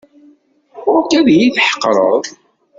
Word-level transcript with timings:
Ɣur-k 0.83 1.11
ad 1.19 1.27
iyi-tḥeqreḍ. 1.33 2.23